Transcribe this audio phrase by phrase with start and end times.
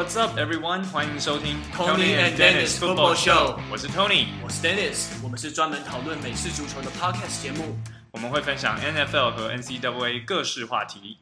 [0.00, 0.82] What's up, everyone？
[0.84, 3.58] 欢迎收听 Tony and Dennis Football Show。
[3.70, 5.08] 我是 Tony，我是 Dennis。
[5.22, 7.76] 我们是专门讨论美式足球的 Podcast 节目。
[8.12, 11.18] 我们会分享 NFL 和 NCAA 各式话题。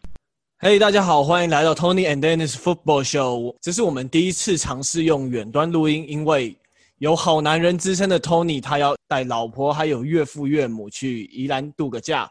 [0.60, 3.56] Hey，大家好，欢迎来到 Tony and Dennis Football Show。
[3.60, 6.56] 这是我们第一次尝试用远端录音，因为
[6.98, 12.30] 有好男人之称的 Tony，他要带老婆还有岳父岳母去宜兰度个假。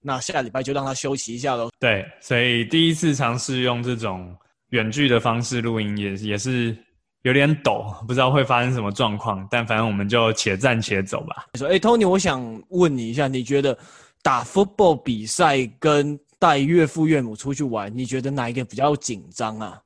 [0.00, 1.70] 那下礼拜就让他休息一下喽。
[1.78, 4.36] 对，所以第一次尝试用这种。
[4.74, 6.76] 远距的方式录音也也是
[7.22, 11.46] 有点抖，不知道会发生什么状况，但反正我们就且战且走吧。
[11.56, 13.78] 说，哎，Tony，我想问你一下，你觉得
[14.20, 19.78] 打 football 比赛跟带岳父岳母出去玩，你觉得哪一个比较紧张啊？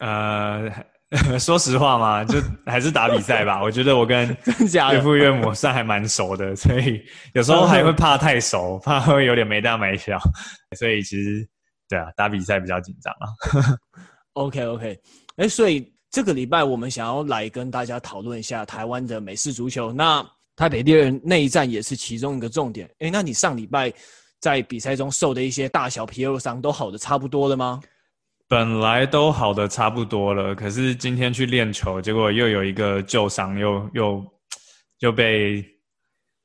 [0.00, 0.68] 呃，
[1.38, 3.62] 说实话嘛，就还是打比赛吧。
[3.64, 4.36] 我觉得我跟
[4.90, 7.00] 岳父岳母算还蛮熟的，所以
[7.32, 10.18] 有时候还会怕太熟，怕会有点没大没小，
[10.76, 11.48] 所以其实。
[11.94, 13.30] 对啊，打比赛比较紧张啊。
[14.32, 14.98] OK OK，
[15.36, 19.92] 哎，所以这个礼拜我们想要来跟大家讨论一下台湾的美式足球。
[19.92, 22.90] 那台北猎人内战也是其中一个重点。
[22.98, 23.92] 哎，那你上礼拜
[24.40, 27.80] 在比赛中受的一些大小皮肉伤都好的差不多了吗？
[28.48, 34.24] 本来都好的差不多了，可是今天去练球，结果又有一个旧伤，又又
[34.98, 35.64] 又被，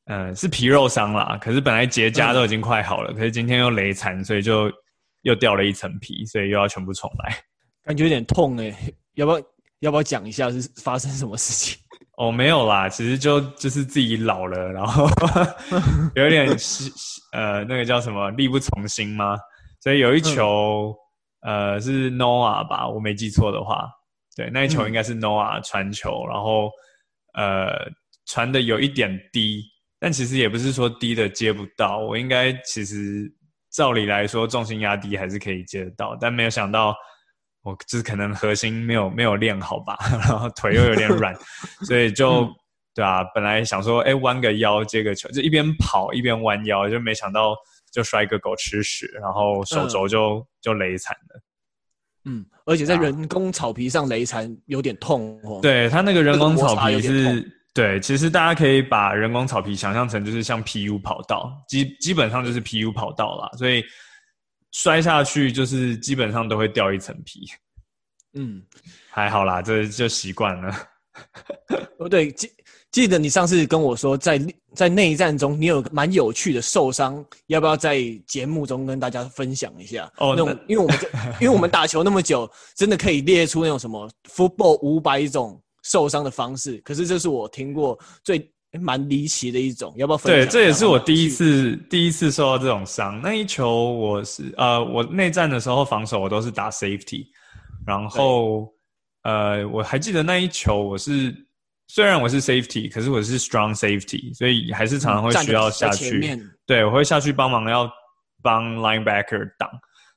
[0.05, 1.39] 呃，是皮肉伤啦。
[1.41, 4.71] 可是本来结痂都已经快好了，嗯、可是今天又雷残，所以就。
[5.23, 7.35] 又掉了一层皮，所以又要全部重来，
[7.83, 9.41] 感觉有点痛哎、欸，要不要
[9.79, 11.77] 要不要讲一下是发生什么事情？
[12.17, 15.07] 哦，没有啦，其实就就是自己老了，然后
[16.15, 16.89] 有点是
[17.33, 19.37] 呃那个叫什么力不从心吗？
[19.81, 20.95] 所以有一球、
[21.41, 23.89] 嗯、呃是 Noah 吧，我没记错的话，
[24.35, 26.69] 对，那一球应该是 Noah 传球，嗯、然后
[27.33, 27.89] 呃
[28.25, 29.63] 传的有一点低，
[29.99, 33.33] 但其实也不是说低的接不到，我应该其实。
[33.79, 36.93] 照理来说，重心压低还是可以接得到，但没有想到，
[37.63, 41.33] 我就是可能核心没有没有练好吧， 然后腿又有点软，
[41.87, 42.49] 所以就、嗯、
[42.93, 47.55] 对啊，本来想说，哎，弯个腰接个球，就一边跑一边弯腰，就没想到
[47.89, 51.41] 就摔个狗吃屎，然后手肘就、嗯、就雷残了。
[52.25, 55.59] 嗯，而且在人工草皮上雷残有点痛哦。
[55.61, 57.58] 对，他那个人工草皮是。
[57.79, 63.81] 对，其实大家可以把人工草皮想象成就是像 PU 跑道，基基本上就是 PU 跑道啦，所以
[64.73, 67.39] 摔下去就是基本上都会掉一层皮。
[68.33, 68.61] 嗯，
[69.09, 70.75] 还好啦，这就习惯了。
[71.99, 72.51] 哦，对，记
[72.91, 80.11] 记得你上次跟我说在，在在内战中你有蛮有趣的受伤，要不要在节目中跟大家分享一下？
[80.17, 80.99] 哦，那种因为我们
[81.39, 85.57] 因为我们打球那么久，真的可以列出那种什么 football 五百种。
[85.89, 88.47] 受伤的方式，可是这是我听过最
[88.79, 90.45] 蛮离奇的一种，要不要分享？
[90.45, 93.19] 对，这也是我第一次第一次受到这种伤。
[93.23, 97.25] 那一球我是呃，我内战的时候防守我都是打 safety，
[97.87, 98.71] 然后
[99.23, 101.35] 呃，我还记得那一球我是
[101.87, 106.39] 虽然我是 safety，可是我是 strong safety，所以还是常常会需要下去。
[106.67, 107.89] 对，我会下去帮忙要
[108.43, 109.67] 帮 linebacker 挡。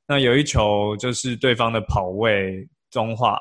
[0.07, 3.39] 那有一球就是对方的跑位中画。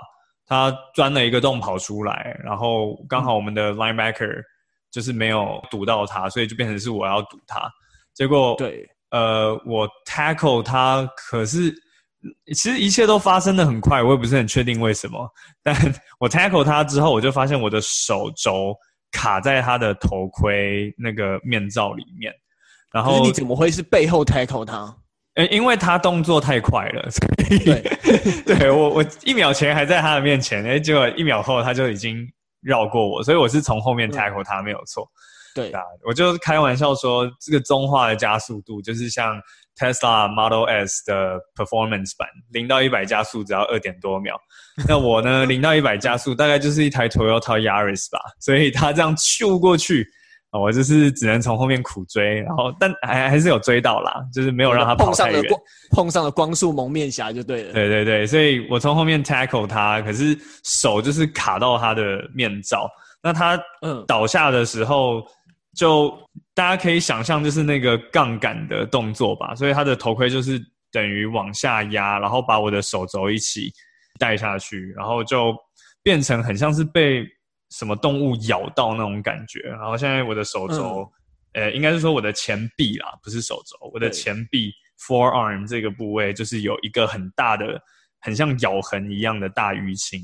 [0.52, 4.44] 他钻了一个洞跑出来，然后刚好我们的 linebacker
[4.92, 7.72] 就是没有堵到他，所以就变成是我要堵他。
[8.14, 11.74] 结果对，呃，我 tackle 他，可是
[12.48, 15.26] 其实一切都发生的很快，我也不是很确定为什么。
[15.64, 15.74] 但
[16.20, 18.76] 我 tackle 他之后，我就发现我的手肘
[19.10, 22.30] 卡在他的头盔那个面罩里面。
[22.92, 24.94] 然后你怎么会是背后 tackle 他？
[25.36, 27.82] 诶，因为他动作太快了，所以对，
[28.58, 32.28] 对我我一秒前还在他的面前，诶，结果一秒后他就已经
[32.62, 35.10] 绕过我，所以我是从后面 tackle 他，没有错。
[35.54, 39.42] 对啊，我就开玩笑说，这个中化的加速度就是像
[39.78, 44.40] Tesla Model S 的 Performance 版，零到一百加速只要二点多秒。
[44.88, 50.08] 那我呢，零到一百加速大概就是一台 Toyota Yaris 吧，所以他这样咻过去。
[50.60, 54.94] 我就是只能从后面苦追，然后但还还是有追到啦，就是没有让他。
[54.96, 55.62] 碰上了光，
[55.92, 57.72] 碰上了光速蒙面侠就对了。
[57.72, 62.90] 对对对，所以我从后面 tackle 他，可是手就是卡到他的面罩。
[63.24, 65.24] 那他嗯倒下的时候，
[65.74, 66.14] 就
[66.54, 70.60] 大家可以想象就是那个杠杆的动作吧，所以他的头盔就是
[70.92, 73.72] 等于往下压，然后把我的手肘一起
[74.20, 75.56] 带下去，然后就
[76.04, 77.26] 变成很像是被。
[77.72, 81.12] 什么动物咬到那种感觉，然后现在我的手肘，
[81.54, 84.72] 呃、应该是说我的前臂啦，不是手肘，我的前臂
[85.08, 87.82] forearm 这个部位就是有一个很大的，
[88.20, 90.22] 很像咬痕一样的大淤青，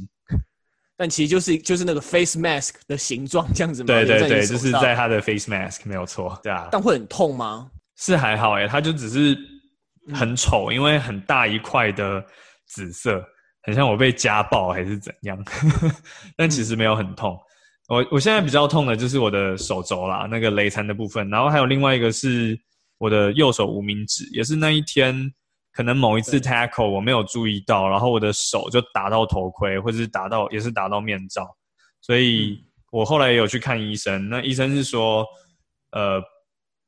[0.96, 3.88] 但其实就是就是那个 face mask 的形状这样子吗？
[3.88, 6.68] 对对对，就是在他的 face mask 没有错，对啊。
[6.72, 7.72] 但会很痛吗？
[7.96, 9.36] 是还好诶，它就只是
[10.14, 12.24] 很丑，嗯、因为很大一块的
[12.66, 13.26] 紫色。
[13.68, 15.38] 很像我被家暴还是怎样，
[16.38, 17.38] 但其实没有很痛。
[17.90, 22.58] 我我现在比较痛的就是我的手肘啦，那个雷残的部分，然后还有另外一个是
[22.98, 25.34] 我的右手无名指，也是那一天
[25.74, 31.54] 可能某一次 tackle 我没有注意到，然后我的手就打到头盔，或者是打到也是打到面罩，
[32.02, 35.26] 所以我后来也有去看医生，那医生是说，
[35.92, 36.24] 呃，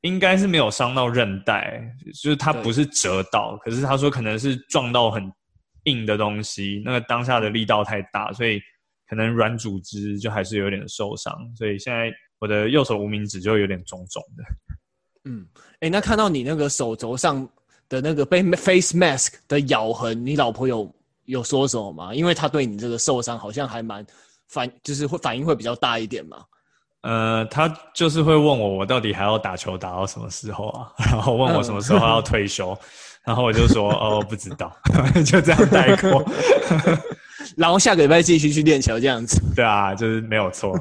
[0.00, 5.30] 应该是没有伤到韧带，就是它不是折到，可是他说可能是撞到很
[5.84, 8.60] 硬的东西，那个当下的力道太大，所以。
[9.08, 14.44] 可能软组织就还是有点受伤，所以现在我的右手无名指就有点肿肿的。
[15.24, 17.44] 嗯，哎、欸，那看到你那个手肘上
[17.88, 20.94] 的那个被 face mask 的咬痕，你老婆有
[21.24, 22.14] 有说什么吗？
[22.14, 24.06] 因为她对你这个受伤好像还蛮
[24.46, 26.44] 反，就是会反应会比较大一点嘛。
[27.00, 30.92] 呃，她就是会问我，我到底还要打球打到什么时候啊？
[31.10, 32.78] 然后问我什么时候要退休，
[33.30, 34.76] 然后我就说 哦，不知道，
[35.24, 36.24] 就这样带过。
[37.56, 39.40] 然后下个礼拜继续去练球，这样子。
[39.54, 40.76] 对啊，就是没有错。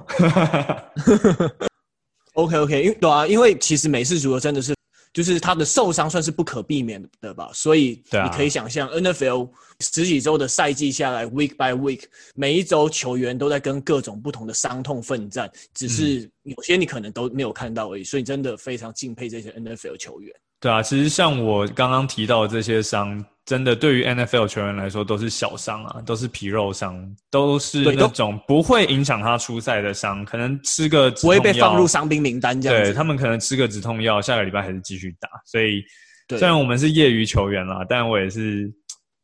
[2.33, 4.73] OK OK，因为对啊，因为其实美式足球真的是，
[5.13, 9.47] 就是他的受伤算是不可避免的吧，所以你可以想象 NFL
[9.81, 12.01] 十几周的赛季下来，week by week，
[12.33, 20.33] 每一周球员都在跟各种不同的伤痛奋战，只是有些你可能都没有看到而已，所以真的非常敬佩这些 NFL 球员。
[20.59, 23.23] 对啊，其实像我刚刚提到的这些伤。
[23.45, 32.91] 真的，对于 NFL 球员来说，都是小伤啊，都是皮肉伤，都是那种不会影响他出赛的伤，可能吃个止痛药，不会被放入伤兵名单这样子。
[32.91, 35.27] 对，他们可能吃个止痛药，下个礼拜还是继续打。
[35.47, 35.81] 所以，
[36.37, 38.71] 虽然我们是业余球员啦，但我也是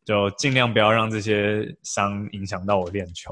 [0.07, 3.31] 就尽量不要让这些伤影响到我练球。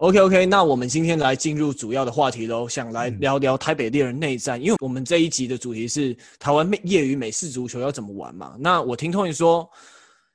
[0.00, 8.56] OK OK，那我们今天来进入主要的话题喽，想来聊聊台北猎人内战，因为我们这一集的主题是台湾业余美式足球要怎么玩嘛。
[8.58, 9.68] 那我听 Tony 说，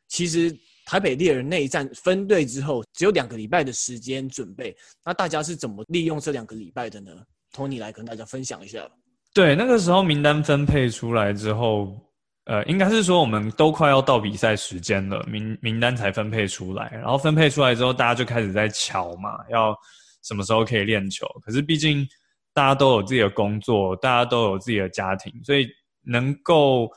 [0.08, 7.12] 其实台北猎人内战分队之后只有两个礼拜的时间准备，那大家是怎么利用这两个礼拜的呢
[7.52, 8.88] ？Tony 来跟大家分享一下。
[9.34, 12.00] 对，那个时候名单分配出来之后。
[12.46, 19.76] 呃，应该是说我们都快要到比赛时间了，名名单才分配出来，然后分配出来之后，大家就开始在乔嘛，要
[20.24, 21.28] 什么时候可以练球。
[21.44, 22.08] 可是毕竟
[22.54, 25.68] 大家都有自己的工作，大家都有自己的家庭，所以
[26.04, 26.88] 能够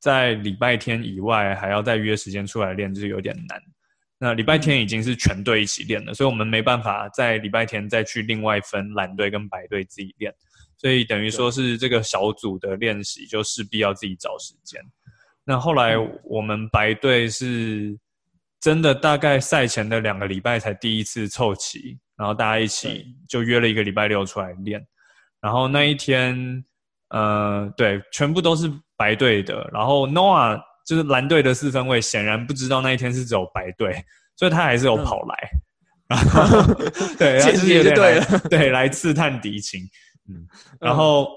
[0.00, 3.60] 在礼拜天以外还要再约时间出来练，就是有点难。
[4.18, 10.32] 那礼拜天已经是全队一起练了，所以我们没办法在礼拜天再去另外分蓝队跟白队自己练。
[10.76, 14.80] 所以等于说是这个小组的练习，就势必要自己找时间。
[15.44, 17.98] 那后来我们白队是
[18.60, 24.82] 真的大概赛前的两个礼拜才第一次凑齐，然后大家一起就约了一个礼拜六出来练。
[25.40, 26.64] 然后那一天，
[27.10, 29.68] 呃，对，全部都是白队的。
[29.72, 34.02] 然后 Noah 就是蓝队的四分卫，显然不知道那一天是只有白队，
[34.36, 35.50] 所以他还是有跑来。
[36.08, 36.74] 然后
[37.18, 39.80] 对，其实也是对了，对，来刺探敌情。
[40.28, 40.46] 嗯，
[40.80, 41.28] 然后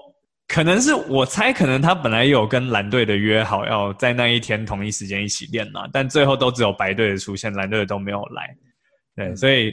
[0.46, 8.56] 可能是我猜，可能他本来有跟蓝队的约好，要在那一天同一时间一起练嘛，但最后都只有白队的出现，蓝队的都没有来。
[9.14, 9.72] 对，嗯、所以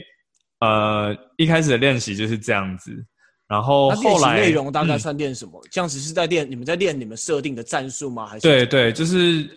[0.60, 2.92] 呃，一开始的练习就是这样子。
[3.48, 5.60] 然后后来内容大概算练什么？
[5.70, 8.26] 这样子是在练你们在练你们设定的战术吗？
[8.26, 9.48] 还是对对，就是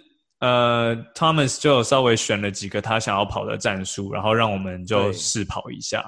[0.41, 6.05] 呃，Thomas 就稍微选了几个他想要跑的战术，然后让我们就试跑一下。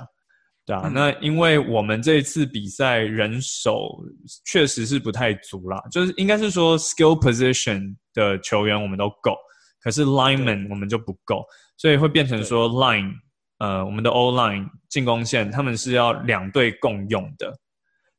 [0.72, 4.02] 对啊，那因为我们这一次比赛人手
[4.46, 9.36] 确实是不太足啦，就是应该是说 skill position 的球员我们都够，
[9.82, 11.44] 可是 lineman 我们就不够，
[11.76, 13.12] 所以会变成说 line，
[13.58, 17.54] 呃，我们的 O line 进攻线他们是要两队共用的，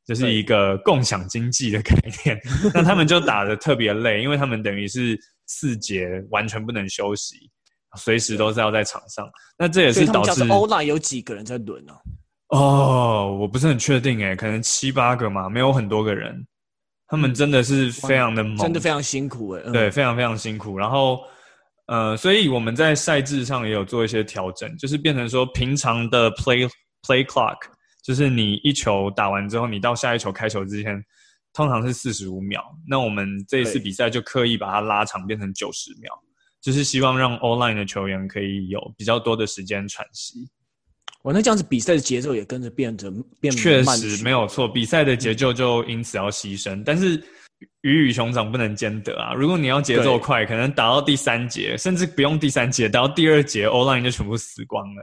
[0.04, 2.38] 就是一个共享经济的概念。
[2.74, 7.50] 那他们就打的特别累，因为他们等于是四节完全不能休息，
[7.96, 9.26] 随时都是要在场上。
[9.56, 11.94] 那这也是导致 O line 有几个人在轮呢？
[12.52, 16.46] 哦，我不是很确定诶，可能七八个嘛，没有很多个人。
[17.08, 19.72] 他们真的是非常的猛，真的非常辛苦诶。
[19.72, 20.76] 对，非常非常辛苦。
[20.78, 21.20] 然后，
[21.86, 26.68] 呃，所以我们在赛制上也有做一些调整，就是变成说平常的 play
[27.06, 27.56] play clock，
[28.02, 31.02] 就是你一球打完之后，你到下一球开球之前，
[31.54, 32.62] 通常是四十五秒。
[32.86, 36.10] 那我们这一次比赛就刻意把它拉长，变成九十秒，
[36.60, 40.50] 就是希望让 online 的球员可以有比较多的时间喘息。
[41.22, 43.10] 我那这样子比赛的节奏也跟着变得
[43.40, 46.74] 变慢，确实没有错，比赛的节奏就因此要牺牲。
[46.74, 47.22] 嗯、但是
[47.82, 49.32] 鱼与熊掌不能兼得啊！
[49.32, 55.02] 如果你要节奏快，可能打到第三节，甚至不用第三节，打到第二节，O-line 就全部死光了。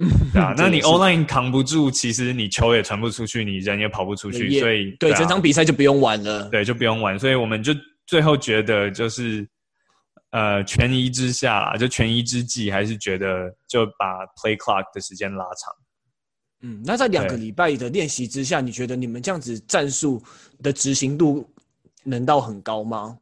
[0.32, 7.18] 对啊，那你 online 扛不住，其实你球也传不出去，你人也跑不出去，所以对，对、啊、整场比赛就不用玩了，对，就不用玩。
[7.18, 7.74] 所以我们就
[8.06, 9.46] 最后觉得就是，
[10.30, 15.74] 呃，权宜之下啦，就权宜之计，还是觉得就把 play clock 的时间拉长。
[16.62, 20.22] 嗯，那在两个礼拜的练习之下，你觉得你们这样子战术
[20.62, 21.48] 的执行度
[22.04, 23.18] 能到很高吗？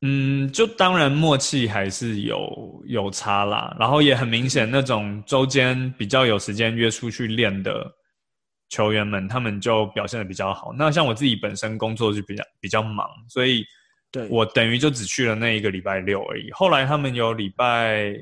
[0.00, 7.88] 嗯，就当然默契还是有有差啦，然后也很明显，那种周间比较有时间约出去练的
[8.68, 10.72] 球员们，他们就表现的比较好。
[10.76, 13.64] 那像我自己本身工作就比较比较忙，所以
[14.12, 16.52] 对我等于就只去了那一个礼拜六而已。
[16.52, 18.14] 后来他们有礼拜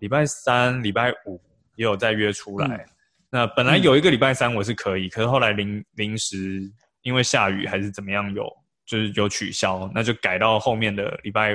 [0.00, 1.40] 礼拜三、礼拜五
[1.76, 2.66] 也有再约出来。
[2.66, 2.88] 嗯、
[3.30, 6.60] 那本来有一个礼拜三我是可以，嗯、可是后来临临时
[7.02, 8.44] 因为下雨还是怎么样有。
[8.88, 11.54] 就是有取消，那就改到后面的礼拜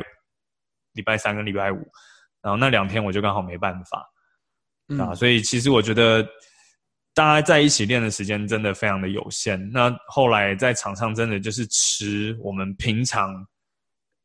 [0.92, 1.78] 礼拜三跟礼拜五，
[2.44, 4.08] 然后那两天我就刚好没办法，
[4.90, 6.22] 嗯、啊，所以其实我觉得
[7.12, 9.60] 大家在一起练的时间真的非常的有限。
[9.72, 13.44] 那后来在场上真的就是吃我们平常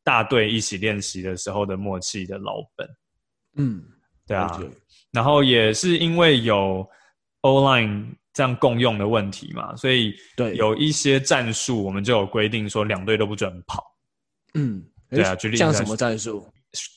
[0.09, 2.89] 大队一起练习的时候的默契的老本，
[3.57, 3.85] 嗯，
[4.27, 4.59] 对啊，
[5.11, 6.89] 然后也是因为有
[7.43, 8.17] O-line。
[8.35, 13.83] 这样共用的问题嘛，所以对有一些战术，我们就有规定说两队都不准跑。
[14.55, 16.47] 嗯，对啊，举例像什么战术？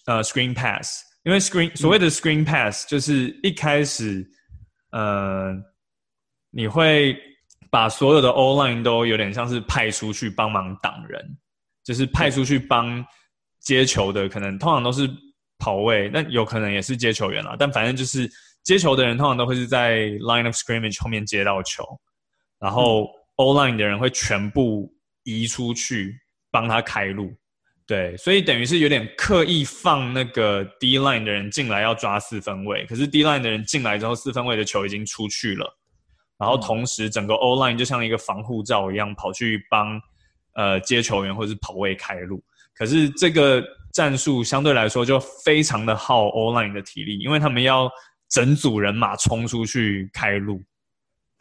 [0.06, 4.24] 呃，screen pass，因为 screen 所谓的 screen pass 就是一开始，
[4.91, 5.51] 呃，
[6.51, 7.18] 你会
[7.72, 11.38] 把所有的 O line 都有点像是派出去帮忙挡人，
[11.84, 13.06] 就是派出去帮
[13.60, 15.10] 接球的，可能通常都是
[15.58, 18.30] 跑位，那有可能也是接球员啦，但反正就是。
[18.64, 21.84] 接球的人通常都会是在 line of scrimmage 后面接到球，
[22.60, 26.16] 然后 O line 的人会全部移出去
[26.52, 27.34] 帮他开路，
[27.88, 35.76] 对，所以等于是有点刻意放那个 D line 的人进来要抓四分位，可是 D line 的人进来之后，四分位的球已经出去了，
[36.38, 40.00] 然后同时整个 O line 就像一个防护罩一样跑去帮
[40.55, 42.43] 呃接球员或是跑位开路，
[42.75, 47.89] 可是这个战术相对来说就非常的耗 O line 的体力，因为他们要。
[48.34, 50.63] 整组人马冲出去开路，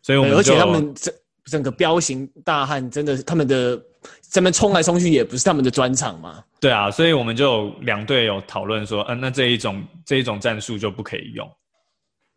[0.02, 1.14] 所以我们而且他们整
[1.44, 3.80] 整个彪形大汉，真的他们的
[4.28, 6.42] 这边冲来冲去也不是他们的专场嘛。
[6.58, 11.48] 对啊，所以我们就两队有讨论说，嗯、呃，那这一种这一种战术就不可以用。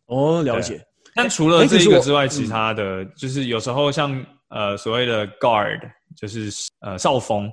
[0.06, 0.80] 哦，了解。
[1.16, 5.80] 但除了这一个之外，其他的就是有时候像呃所谓的 guard，
[6.16, 7.52] 就是呃少峰，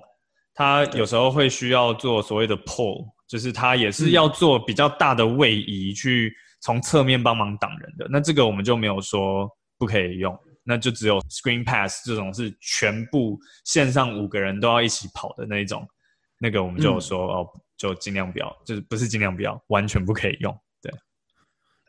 [0.54, 6.32] 他有时候会需要做所谓的 pull，就是他也是要做比较大的位移去。
[6.62, 9.48] 从侧面帮忙挡人的，那这个我们就没有说
[9.78, 15.88] 不可以用，那就只有 screen pass 这种是全部线上五个人都要一起跑的那一种，
[16.38, 17.48] 那个我们就说、嗯、哦，
[17.78, 20.54] 就尽量不要，就是不是尽量不要，完全不可以用。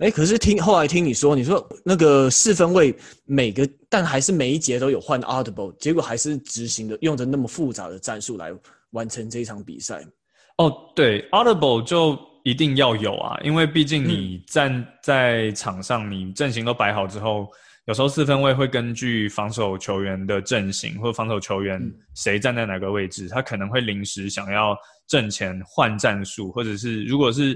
[0.01, 2.93] 对，哎，可是听后来听你说，你说那个四分卫
[3.25, 8.51] 每个，但还是每一节都有换 audible，结果还是执行的用着那么复杂的战术来
[8.89, 10.03] 完成这一场比赛。
[10.57, 12.17] 哦，对，audible 就。
[12.43, 17.47] 一定要有啊，因为毕竟你站在场上，嗯、你阵型都摆好之后，
[17.85, 21.79] 有时候四分卫会根据防守球员的阵型或者防守球员
[22.15, 24.75] 谁站在哪个位置，嗯、他可能会临时想要
[25.07, 27.55] 阵前换战术，或者是如果是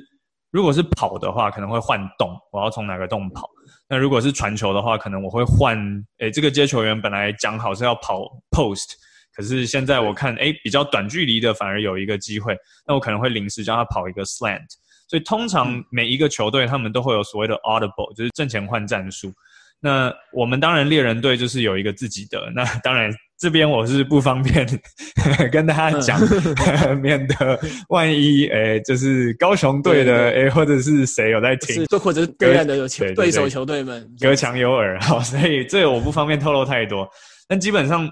[0.56, 3.50] 如果是跑的话，可能会换洞，我要从哪个洞跑。
[3.90, 5.78] 那如果是传球的话，可能我会换，
[6.20, 8.22] 诶，这个接球员本来讲好是要跑
[8.52, 8.94] post。
[9.36, 12.56] 可是现在我看，哎，比较短距离的反而有一个机会，
[12.88, 14.64] 那我可能会临时叫他跑一个 slant。
[15.10, 19.34] 所以通常每一个球队他们都会有所谓的 audible，就是阵前换战术。
[19.82, 22.50] 那我们当然猎人队就是有一个自己的。
[22.56, 24.66] 那当然这边我是不方便
[25.52, 26.20] 跟大家讲，
[27.02, 37.08] 免得万一哎，就是高雄队的哎，或者是谁有在听，或者是对岸的有对手球队们隔墙有耳， 好，所以这个我不方便透露太多。
[37.48, 38.10] 但基本上。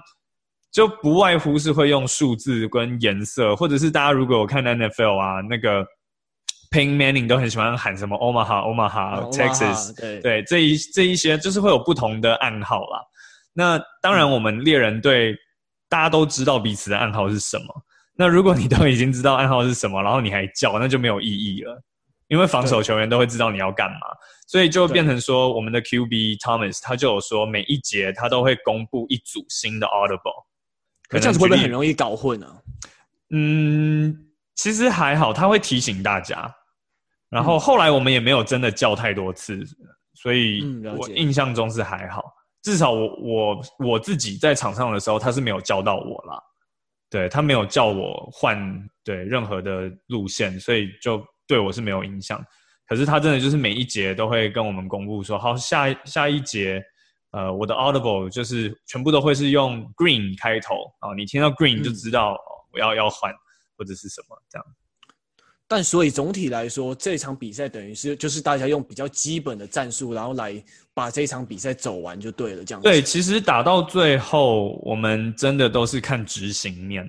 [0.72, 5.86] 就不外乎是会用数字跟颜色，或者是大家如果有看 NFL 啊，那个
[6.72, 12.98] Peyton Manning 都很喜欢喊什么 Omaha Omaha Texas，对对，这一这一些就是会有不同的暗号啦。
[13.54, 15.34] 那当然，我们猎人队
[15.88, 17.66] 大家都知道彼此的暗号是什么。
[18.16, 21.82] 那如果你都已经知道暗号是什么，然后你还叫，那就没有意义了，
[22.28, 23.98] 因为防守球员都会知道你要干嘛，
[24.46, 30.44] 所以就变成说，我们的 QB Thomas 他就有说，每一节他都会公布一组新的 Audible。
[31.08, 32.46] 可这样子会不会很容易搞混呢？
[33.30, 34.16] 嗯，
[34.54, 36.52] 其实还好，他会提醒大家。
[37.28, 39.60] 然后后来我们也没有真的叫太多次，
[40.14, 40.62] 所以
[40.96, 42.22] 我印象中是还好。
[42.64, 46.42] 至少我我我自己在场上的时候，他是没有叫到我啦。
[47.10, 48.58] 对，他没有叫我换
[49.04, 52.44] 对任何的路线，所以就对我是没有影响。
[52.88, 56.82] 可是他真的就是每一节都会跟我们公布说，好，下下一节，
[57.30, 62.40] 呃，我的 Audible 就是全部都会是用 Green 开头啊，你听到 Green 就知道哦
[62.72, 63.32] 我要、要换
[63.76, 64.66] 或者是什么这样。
[65.74, 70.54] 但所以总体来说，这场比赛等于是就是大家用比较基本的战术，然后来
[70.94, 72.88] 把这场比赛走完就对了，这样子。
[72.88, 77.04] 对，其实打到最后，我们真的都是看执行面。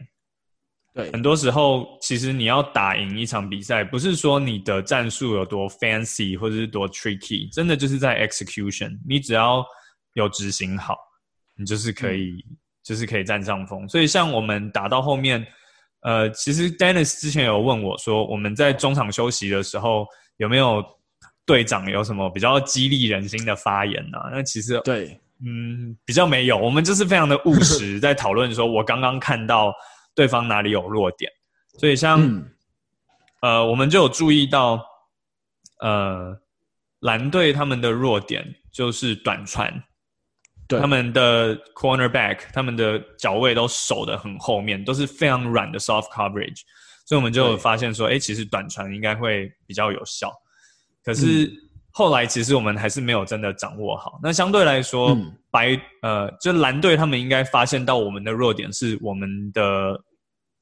[0.95, 8.97] 对，很多时候，其实你要打赢一场比赛，不是说你的战术有多 fancy 或者是多 tricky，真的就是在 execution。
[9.07, 9.63] 你只要
[10.13, 10.97] 有执行好，
[11.55, 13.87] 你就是可以，嗯、就是可以占上风。
[13.87, 15.45] 所以，像我们打到后面，
[16.05, 20.07] 呃，其实 Dennis 之前有问我说，我们在中场休息的时候
[20.37, 20.83] 有没有
[21.45, 24.29] 队长有什么比较激励人心的发言呢、啊？
[24.31, 26.57] 那其实对，嗯，比较没有。
[26.57, 29.73] 我们就是非常的务实， 在讨论说，我刚刚看到。
[30.17, 31.29] 对方哪里有弱点，
[31.77, 32.49] 所以像，嗯、
[33.41, 34.81] 呃，我们就有注意到，
[35.81, 36.33] 呃，
[37.01, 39.69] 蓝队他们的弱点就是短传，
[40.67, 46.61] 对，他们的 cornerback，他们的脚位都守得很后面，都是非常软的 soft coverage，
[47.05, 50.31] 所以我们就发现说，哎，其实短传应该会比较有效。
[51.03, 51.51] 可是
[51.91, 54.19] 后来其实我们还是没有真的掌握好。
[54.21, 59.99] 那相对来说，嗯、白呃，就蓝队他们应该发现到我们的弱点是我们的。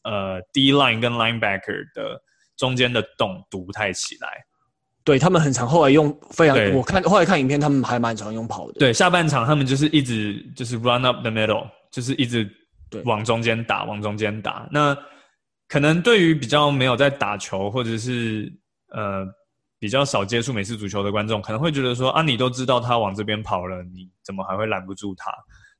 [0.05, 2.21] 呃，D line 跟 linebacker 的
[2.57, 4.27] 中间的洞堵不太起来，
[5.03, 8.73] 对，他们很常，后来用非常，我看后来看影片，他们还蛮常用跑的。
[8.79, 12.49] 对，下半场他们就是一直就是 run up the middle，就是一直
[13.03, 14.67] 往中间打，往中间打。
[14.71, 14.97] 那
[15.67, 18.51] 可能对于比较没有在打球，或者是
[18.93, 19.25] 呃
[19.79, 25.31] 比较少接触美式足球的观众，可能会觉得说啊，你都知道他往这边跑了，你怎么还会拦不住他？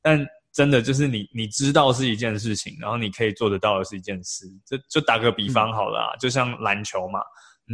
[0.01, 4.46] 但真的就是你，你知道是一件事情，然后你可以做得到的是一件事。
[4.65, 7.22] 就就打个比方好了啊，嗯、就像篮球嘛，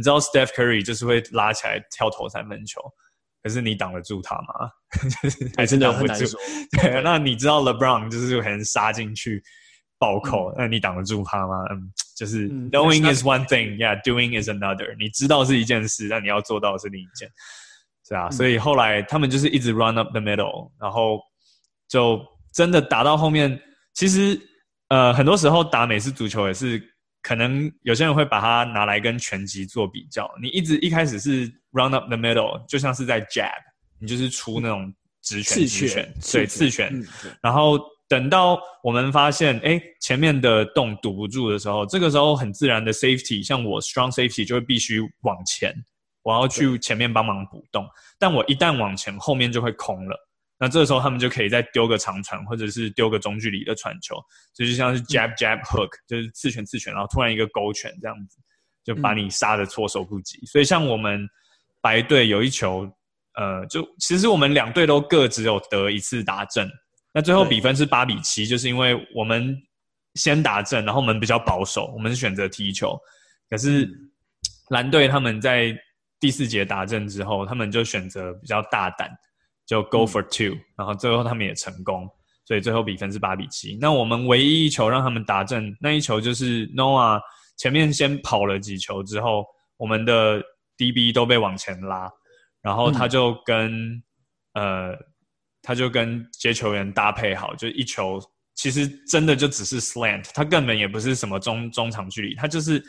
[0.00, 2.80] 你知道 Steph Curry 就是会拉起来跳投三分球，
[3.42, 4.70] 可是你挡得住他吗？
[5.58, 6.24] 还是挡不住。
[6.80, 9.42] 对，那你知道 LeBron 就是可能杀进去
[9.98, 11.56] 暴扣，嗯、那你挡得住他吗？
[11.70, 14.96] 嗯，就是 knowing is one thing，yeah，doing is another。
[14.98, 17.30] 你知道是一件事，但你要做到是另一件，
[18.08, 18.28] 是啊。
[18.28, 21.20] 嗯、所以后来他们就是一直 run up the middle，然后
[21.86, 22.18] 就。
[22.52, 23.60] 真的打到后面，
[23.94, 24.36] 其实
[24.88, 26.82] 呃，很多时候打美式足球也是，
[27.22, 30.30] 可能有些人会把它拿来跟拳击做比较。
[30.40, 33.50] 你一直一开始是 run up the middle，就像是在 jab，
[33.98, 36.92] 你就是出那种直拳、直拳，对，刺拳。
[37.42, 37.78] 然后
[38.08, 45.74] 等到我们发现，哎，前面的洞堵不住的时候，这个时候很自然的 safety，像我 strong safety 就会必须往前，
[46.22, 47.86] 我要去前面帮忙补洞。
[48.18, 50.29] 但我一旦往前，后面就会空了。
[50.62, 54.14] 那这个时候他们就可以再丢个长传，或者是丢个中距离的传球，
[54.54, 58.36] 这就像是 jab jab hook，就是刺拳刺拳，然后突然一个勾拳这样子，
[58.84, 60.36] 就把你杀的措手不及。
[60.42, 61.26] 嗯、所以像我们
[61.80, 62.86] 白队有一球，
[63.36, 66.70] 呃，就其实我们两队都各只有得一次达阵，
[67.14, 69.56] 那最后比分是八比七，就是因为我们
[70.16, 73.00] 先打正，然后我们比较保守，我们是选择踢球，
[73.48, 73.88] 可是
[74.68, 75.74] 蓝队他们在
[76.20, 79.10] 第四节打正之后，他们就选择比较大胆。
[79.70, 82.04] 就 go for two，、嗯、然后最后他们也成功，
[82.44, 83.78] 所以最后比分是八比七。
[83.80, 87.20] 那我们唯一一球让他们打正，那一球就是 Noah
[87.56, 89.44] 前面先跑了几球之后，
[89.76, 90.42] 我们的
[90.76, 92.10] DB 都被往前拉，
[92.60, 93.92] 然后他就跟、
[94.54, 94.98] 嗯、呃，
[95.62, 98.18] 他就跟接球员搭配好，就一球
[98.56, 102.82] 其实真的就只是 slant，他根本也不是什么中中长距离，他就是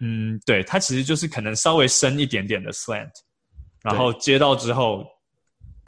[0.00, 3.10] 嗯，对，他其实就是可能稍微深一点点的 slant，
[3.82, 5.04] 然后接到之后。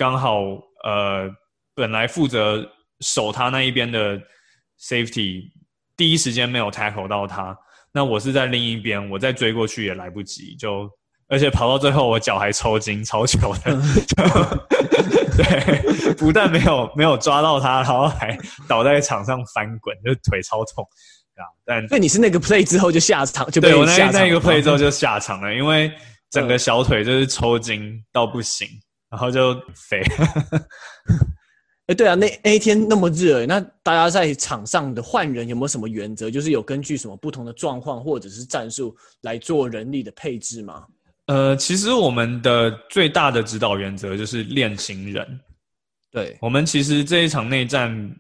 [0.01, 0.41] 刚好，
[0.83, 1.31] 呃，
[1.75, 2.67] 本来负责
[3.01, 4.19] 守他那一边的
[4.81, 5.43] safety
[5.95, 7.55] 第一时间没有 tackle 到他，
[7.93, 10.89] 那我是在另一边，我再追过去也来不及，就
[11.29, 13.79] 而且跑到最后我脚还抽筋，超糗的，
[15.37, 18.35] 对，不但没有没有抓到他，然后还
[18.67, 20.83] 倒在场上翻滚，就腿超痛
[21.37, 21.45] 啊！
[21.67, 25.93] 但那你是那个 play 之后就下场，就被对我那那一个 play 之后就下场了，因为
[26.31, 28.67] 整个小腿就是抽筋到不行。
[29.11, 30.01] 然后就飞，
[31.87, 36.31] 哎，对啊，那那一天那么热，那大家在场上的换人有没有什么原则？
[36.31, 40.87] 就是有根据什么不同的状况或者是战术来做人力的配置吗？
[41.27, 45.41] 呃，其实我们的最大的指导原则就是练新人。
[46.13, 48.17] 对，我们其实这一场内战，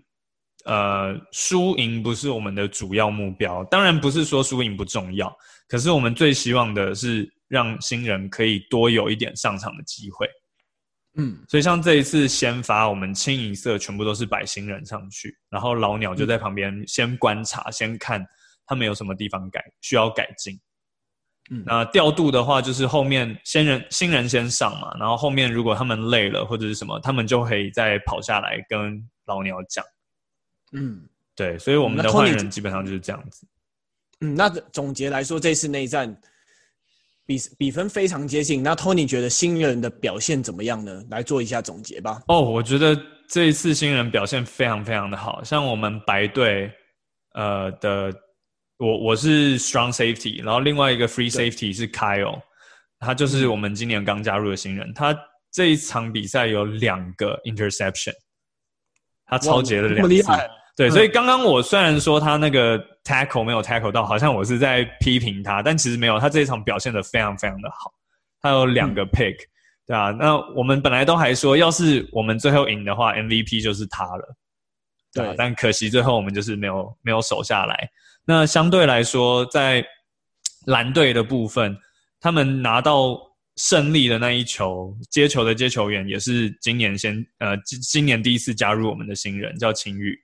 [0.65, 3.63] 呃，输赢不是我们的主要目标。
[3.65, 5.33] 当然不是说输赢不重要，
[5.69, 10.29] 可是我们最希望的是让新人可以多有一点上场的机会。
[11.17, 18.25] 嗯，所以像这一次先发，我们清一色全部都是摆新人上去，然后老鸟就在旁边先观察，嗯、先看
[18.65, 20.59] 他们有什么地方改需要改进。
[21.51, 29.85] 嗯，那调度的话，就是后面先人新人先上嘛，然后后面如果他们累了或者是什么，他们就可以再跑下来跟老鸟讲。
[30.73, 33.45] 嗯，对，所以我们的换人基本上就是这样子。
[34.21, 36.17] 嗯，那总结来说，这次内战
[37.31, 38.61] 比比分非常接近。
[38.61, 41.01] 那 Tony 觉得新人的表现怎么样呢？
[41.11, 42.21] 来做一下总结吧。
[42.27, 46.69] 哦，我觉得这一次新人表现非常非常的好，像我们白队，
[47.35, 48.13] 呃的。
[48.83, 52.41] 我我是 strong safety，然后另外一个 free safety 是 Kyle，
[52.99, 54.89] 他就是我们今年刚加入的新人。
[54.89, 55.15] 嗯、他
[55.53, 58.15] 这一场比赛有两个 interception，
[59.27, 60.33] 他超截了两次。
[60.81, 67.93] 对，嗯、所以刚刚我虽然说他那个 tackle 没有 tackle 到，好像我是在批评他，但其实没有，他这一场表现的非常非常的好。
[68.41, 69.49] 他有两个 pick，、嗯、
[69.89, 70.11] 对啊。
[70.19, 74.35] 那我们本来都还说，要是我们最后赢的话，MVP 就是他了。
[75.13, 77.87] 对，对，但可惜最后我们就是没有没有守下来。
[78.25, 79.85] 那相对来说，在
[80.65, 81.77] 蓝队的部分，
[82.21, 83.19] 他们拿到
[83.57, 90.19] 胜利的那一球接球的接球员，也是今年先呃今今年第一次加入我们的新人，叫秦宇。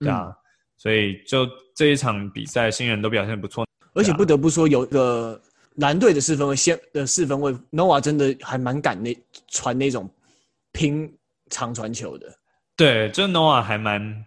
[0.00, 0.34] 嗯，对啊，嗯、
[0.76, 3.66] 所以就这一场比赛，新人都表现不错。
[3.94, 5.40] 而且不得不说，有个
[5.76, 9.16] 蓝队的四分卫先的四分卫 Noah 真的还蛮敢那
[9.48, 10.08] 传那种
[10.72, 11.10] 拼
[11.48, 12.26] 长传球的。
[12.76, 14.26] 对，就 Noah 还蛮。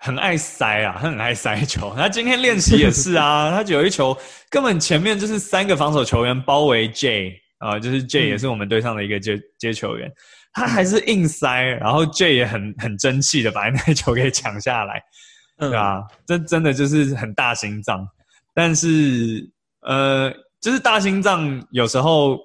[0.00, 1.92] 很爱塞啊，他很爱塞球。
[1.96, 4.16] 他今天练习也是啊，他有一球，
[4.48, 10.08] 根本前面就是三个防守球员包围 J 啊，就是 J 也是我们队上的一个接、嗯、接球员，
[10.52, 15.02] 他还是硬塞，然后 J 也很很争气的把那球给抢下来，
[15.58, 18.06] 对啊，这真的就是很大心脏。
[18.54, 22.38] 但是呃，就是大心脏有时候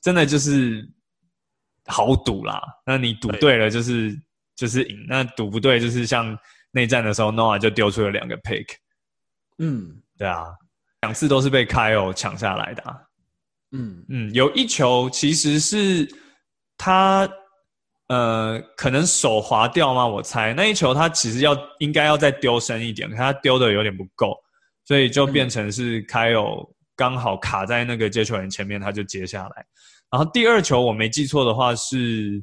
[0.00, 0.86] 真的就是
[1.86, 2.62] 好赌啦。
[2.84, 4.14] 那你赌对了就是
[4.54, 6.38] 就是赢，那赌不对就是像。
[6.76, 8.66] 内战的时候，Noah 就丢出了两个 pick。
[9.58, 10.46] 嗯，对啊，
[11.02, 12.98] 两次都是被 Kyle 抢下来的啊。
[13.70, 16.04] 嗯嗯，有一球其实是
[16.76, 17.30] 他
[18.08, 20.06] 呃，可能手滑掉吗？
[20.06, 24.36] 我猜那一球他其实要应该要再丢深一点，可他丢的有点不够，
[24.84, 29.66] 所以就变成是 Kyle 刚好卡在那个接球员前面，他就接下来。
[30.10, 32.42] 然后第二球我没记错的话是，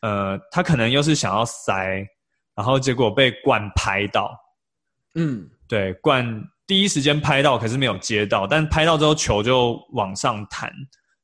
[0.00, 2.06] 呃，他可能又是想要塞。
[2.54, 4.30] 然后结果被冠拍到，
[5.14, 6.22] 嗯，对，冠
[6.66, 10.70] 第一时间拍到，可是没有接到，但拍到之后球就往上弹，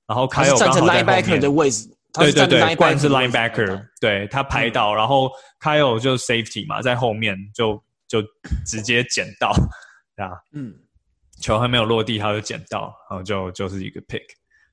[0.07, 1.87] 然后凯友刚好在后面的位置，
[2.19, 8.23] 对对对，冠是 linebacker，对他拍到，然后 Kyle 就 safety 嘛，在后面就就
[8.67, 9.51] 直接捡到，
[10.17, 10.75] 啊，嗯，
[11.41, 14.23] 球还没有落地他就捡到，然后就就是一个 pick。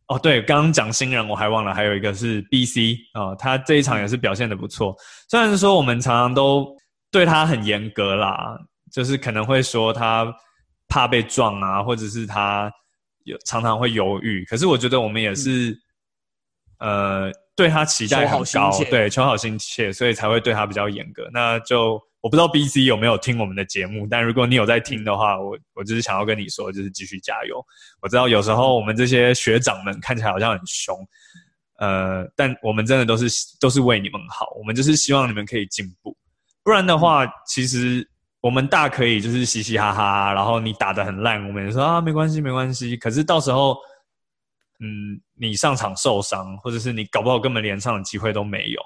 [0.07, 4.95] 哦，对，刚刚讲新人我还忘了，还有一个是 BC 啊、哦，他这一场也是表现的不错。
[5.27, 6.77] 虽然说我们常常都
[7.09, 8.55] 对他很严格啦，
[8.91, 10.31] 就是可能会说他
[10.87, 12.71] 怕被撞啊，或者是他
[13.23, 14.45] 有常常会犹豫。
[14.45, 15.79] 可是我觉得我们也是，嗯、
[16.79, 21.29] 呃，对他期待很高，对，求好心切，所以才会对他比较严格。
[21.33, 22.01] 那就。
[22.21, 27.63] 我不知道 BC 有没有听我们的节目，但如果你有在听的话，我我就是想要跟你说，就是继续加油。
[28.01, 30.97] 我知道有时候我们这些学长们看起来好像很凶，
[31.77, 33.27] 呃，但我们真的都是
[33.61, 36.17] 都是为你们好，我们就是希望你们可以进步。
[36.63, 38.03] 不然的话，其实
[38.41, 42.97] 我们大可以就是嘻嘻哈哈，然后你打得很烂，我们也说啊没关系没关系。
[42.97, 43.77] 可是到时候，
[44.79, 48.81] 嗯，你上场受伤，或者是你搞不好根本连上的机会都没有。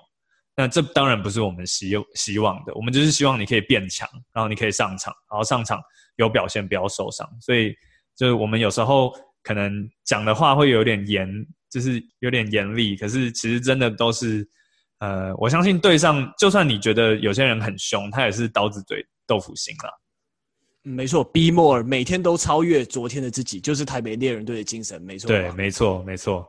[0.56, 5.82] 那这当然不是我们希希望的，我们就是希望你可以变强，然后你可以上场，然后上场
[6.17, 7.25] 有表现，不要受伤。
[7.41, 7.73] 所以
[8.15, 11.28] 就是我们有时候可能讲的话会有点严，
[11.69, 14.45] 就是有点严厉，可是其实真的都是，
[14.99, 19.89] 呃，我相信对上就算你觉得有些人很凶，他也是刀子嘴豆腐心啦。
[20.89, 24.99] 没错，Be more，每天都超越昨天的自己，就是台北猎人队的精神。
[25.04, 26.43] 没错，对，没错，没错。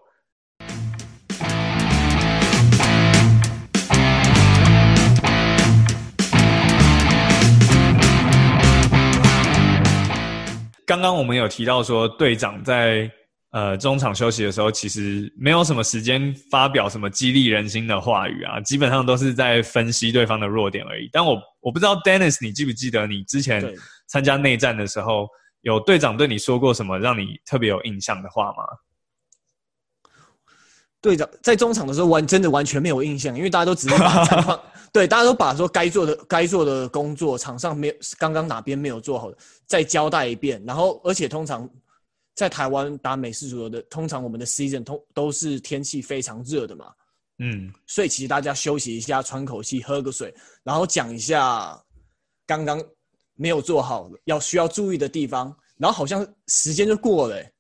[10.87, 13.11] 刚刚我们有提到说，队长在
[13.51, 21.11] 呃中场休息的时候，其实没有什么时间发表什么激励人心的话语啊，基本上都是在分析对方的弱点而已。
[21.13, 23.63] 但我我不知道，Dennis，你记不记得你之前
[24.11, 25.29] 参加内战的时候，
[25.61, 28.65] 有队长对你说过什么让你特别有印象的话吗？
[31.01, 33.95] 队长在中场的时候完真的完全没有印象，因为大家都只是
[34.93, 41.67] 对大家都把说该做的该做的工作场上没有刚刚哪边没有做好的再交代一遍，然后而且通常
[42.35, 46.93] 在台湾打美式足球的，通常我们的 season 通都是天气非常热的嘛，
[47.39, 51.81] 嗯，所以其实大家休息一下，喘口气，喝个水，然后讲一下
[52.47, 52.83] 刚刚
[53.41, 57.53] 没有做好要需要注意的地方，然后好像时间就过了，欸。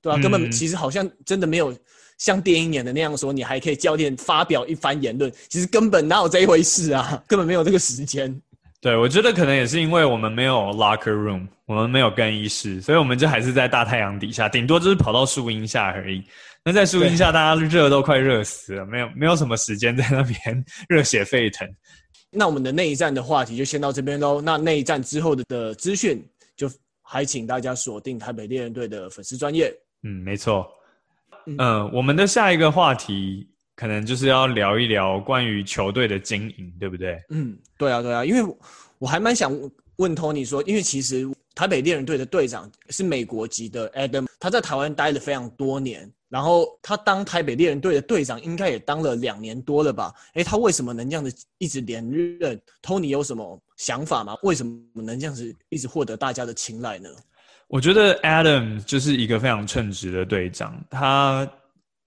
[0.00, 0.22] 对吧、啊？
[0.22, 1.74] 根本其实好像真的没有
[2.18, 7.18] 像电影演的那样说，你还可以教练发表一番言论，其实根本哪有这一回事啊？
[7.26, 8.38] 根本没有这个时间。
[8.82, 16.22] 对，我觉得可能也是因为我们没有 locker room，我们没有更衣室，所以我们就还是在大太阳底下，顶多就是跑到树荫下而已。
[16.62, 21.66] 那在树荫下，大家热都快热死了，没有没有什么时间在那边 热血沸腾。
[22.34, 24.40] 那我们的内战的话题就先到这边喽。
[24.40, 26.22] 那内战之后的的资讯，
[26.56, 26.70] 就
[27.02, 29.74] 还请大家锁定台北猎人队的粉丝专业。
[30.02, 30.66] 嗯，没错。
[31.46, 33.48] 嗯、呃，我们的下一个话题。
[33.76, 37.20] 可能就是要聊一聊关于球队的经营，对不对？
[37.30, 38.56] 嗯，对啊，对啊，因为
[39.00, 39.52] 我还蛮想
[39.96, 50.12] 问 Tony 说，因为其实台北猎人队的队长是美国籍的 Adam，他在台湾待了非常多年，然后他当台北猎人队的队长应该也当了两年多了吧？
[50.34, 54.36] 诶，他为什么能这样子一直连任？Tony 有什么想法吗？
[54.42, 57.08] 为什么能这样子一直获得大家的青睐呢？
[57.68, 61.48] 我觉得 Adam 就是一个非常称职的队长，他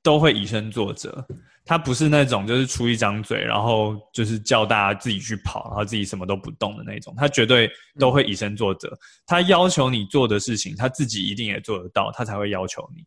[0.03, 1.25] 都会以身作则。
[1.63, 7.13] 他不是那种就是出一张嘴，然后就是叫大家自己去跑，然后自己什么都不动的那种。
[7.15, 8.91] 他绝对都会以身作则。
[9.25, 13.05] 他要求你做的事情，他自己一定也做得到，他才会要求你。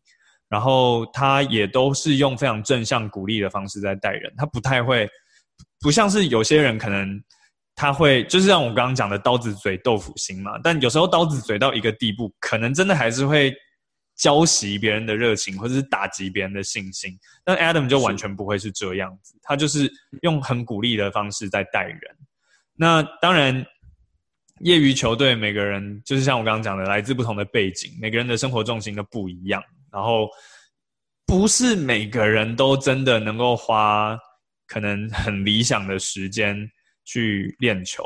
[0.51, 4.31] 然后他也都是用非常正向鼓励的方式在带人。
[4.37, 5.09] 他不太会，
[5.79, 7.19] 不像是有些人可能
[7.73, 10.59] 他会，就是像我刚刚讲的刀子嘴豆腐心嘛。
[10.63, 13.51] 但有时候刀子嘴到一个地步，可能真的还是会。
[14.17, 21.99] 浇熄别人的热情，或者是打击别人的信心，但 Adam 就完全不会是这样子，他就是用很鼓励的方式在带人。
[22.75, 23.65] 那当然，
[24.59, 30.29] 业余球队每个人就是像我刚刚讲的，来自不同的背景，每个人的生活重心都不一样，然后
[31.25, 34.17] 不是每个人都真的能够花
[34.67, 36.57] 可能很理想的时间
[37.05, 38.03] 去练球。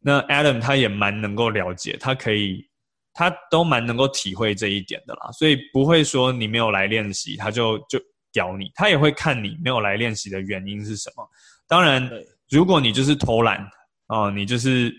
[0.00, 2.68] 那 Adam 他也蛮能够了解，他可以。
[3.12, 8.00] 他都蛮能够体会这一点的啦，所以不会说你没有来练习，他就就
[8.32, 8.70] 屌你。
[8.76, 11.28] 他也会看你没有来练习的原因是什么。
[11.66, 12.08] 当然，
[12.50, 13.68] 如果你就是偷懒
[14.06, 14.94] 哦，你就是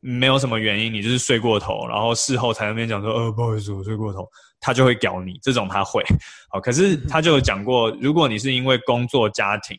[0.00, 4.28] 没有什么原因，你就是睡过头，然后事后才在那边讲说，呃，不好意思，我睡过头，
[4.62, 5.38] 他就会屌你。
[5.42, 6.02] 这种他会。
[6.48, 9.78] 好，可是他就有讲过，如果你是因为工作、家庭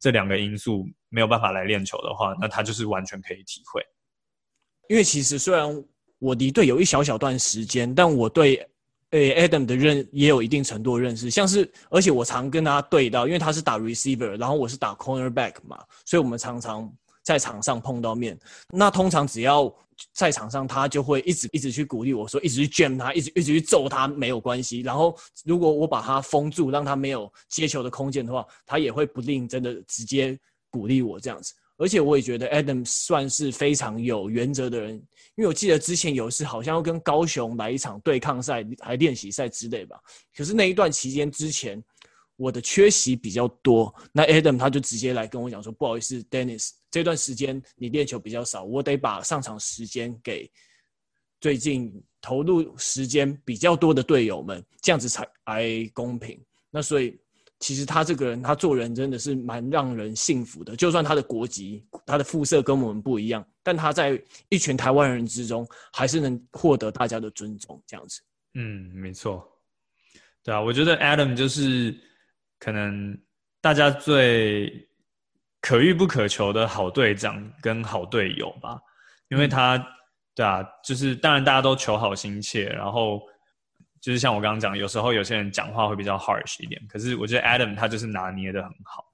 [0.00, 3.80] 这两个因素没有办法来练球的话，那他就是完全可以体会。
[4.88, 5.84] 因为其实虽然。
[6.20, 8.56] 我离队有一小小段时间，但我对
[9.10, 16.92] 诶 Adam 的认也有一定程度的认识，像是而且我常跟他对到，因为他是打 receiver，然后我是打 cornerback 嘛，所以我们常常
[17.28, 18.38] 在场上碰到面。
[18.70, 19.70] 那通常只要
[20.14, 24.80] 在场上，他就会一直一直去鼓励我说，一直去 jam 他，一直一直去揍他没有关系。
[24.80, 25.14] 然后
[25.44, 30.38] 如果我把他封住，让他没有接球的空间的话，他也会不吝真的直接
[30.70, 31.52] 鼓励我这样子。
[31.76, 34.94] 而且我也觉得 Adam 算是非常有原则的人，
[35.36, 39.98] 因为我记得之前有一次好像要跟高雄来一场对抗赛，还练习赛之类吧。
[40.34, 41.80] 可是那一段期间之前，
[42.38, 50.50] 我的缺席比较多，那 Adam 他就直接来跟我讲说：“不好意思，Dennis，这段时间你练球比较少，我得把上场时间给
[51.38, 57.20] 最近投入时间比较多的队友们，这样子才才公平。”那所以。
[57.60, 60.76] 其实他这个人，他做人真的是蛮让人信服的。
[60.76, 64.16] 就算他的国籍、他的肤色跟我们不一样，但他在
[64.48, 67.82] 一群台湾人之中，还是能获得大家的尊重。
[67.84, 68.20] 这样子，
[68.54, 69.44] 嗯，没错。
[70.44, 71.92] 对啊，我觉得 Adam 就是
[72.58, 73.18] 可能
[73.60, 74.88] 大家最
[75.60, 78.78] 可遇不可求的好队长跟好队友吧。
[79.28, 79.84] 因为他，嗯、
[80.34, 83.20] 对啊，就是当然大家都求好心切，然后。
[84.00, 89.04] 就是像我刚刚讲，有时候有些人讲话会比较 harsh 一点，可是我觉得 Adam 他就是拿捏的很好，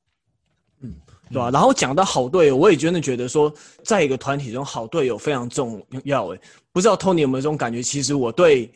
[0.83, 0.95] 嗯，
[1.31, 1.51] 对吧、啊？
[1.51, 3.51] 然后讲到好队友，我也真的觉得说，
[3.83, 6.27] 在一个团体中，好队友非常重要。
[6.27, 7.83] 诶，不知道 Tony 有没有这种感觉？
[7.83, 8.71] 其实我对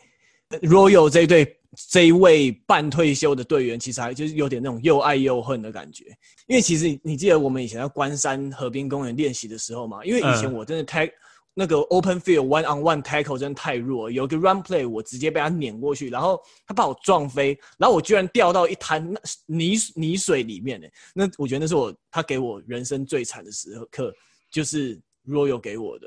[0.62, 1.58] Royal 这一队
[1.90, 6.04] 这一位半退休的队员，其实还就是有点那种又爱又恨的感觉。
[6.46, 11.07] 因为其实你记得我们以前在关山河滨公园练习的时候嘛，因为以前我真的太。
[11.07, 11.12] 嗯
[11.54, 19.12] 那个 open field one on one tackle 真的太弱，有一个 run play 我直接被他碾过去，然后他把我撞飞，然后我居然掉到一滩
[19.46, 20.87] 泥泥水里面呢。
[21.12, 24.14] 那我觉得那是我他给我人生最惨的时刻，
[24.52, 26.07] 就是 Royal 给我的。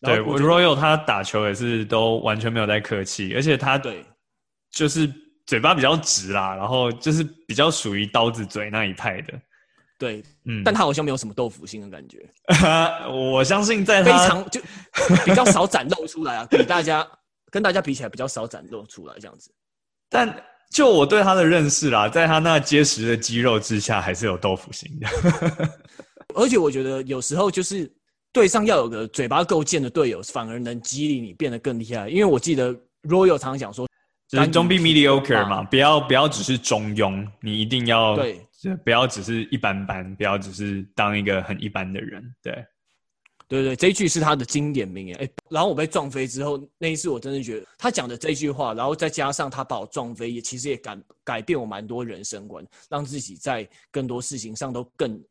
[0.00, 4.02] 对，Royal 他打球也是都完全没有在客气，而且他对
[4.76, 5.10] 就是
[5.46, 9.32] 嘴巴比较直啦，然后就是比较属于刀子嘴那一派的。
[9.98, 12.28] 对，嗯，但他好像没有什么豆腐心的感觉。
[13.10, 14.60] 我相信在他非常就
[15.24, 17.08] 比较少展露出来啊，比大家
[17.50, 19.50] 跟大家比起来比较少展露出来这样子。
[20.10, 25.08] 但就我对他的认识啦，在他那结实的肌肉之下，还是有豆腐心的。
[26.36, 27.90] 而且我觉得有时候就是
[28.30, 32.10] 队上要有个嘴巴够贱的队友，反而能激励你变得更厉害。
[32.10, 33.88] 因为我记得 Royal 常常讲说，
[34.28, 38.40] 就是 don't be mediocre 嘛，不要不要只是中庸，你一定要对，
[38.82, 42.52] 不要只是一般般，不要只是当一个很一般的人，对，
[43.46, 45.16] 对对，这一句是他的经典名言。
[45.18, 55.22] 哎，然后我被撞飞之后，那一次我真的觉得他讲的这句话，然后再加上他把我撞飞，也其实也改改变我蛮多人生观，让自己在更多事情上都更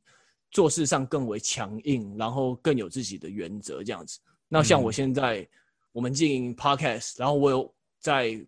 [0.51, 4.19] 做事上更为强硬，然后更有自己的原则这样子。
[4.47, 5.47] 那像我现在，嗯、
[5.91, 8.39] 我们经营 podcast，然后我有在。